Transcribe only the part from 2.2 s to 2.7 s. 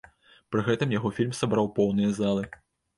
залы.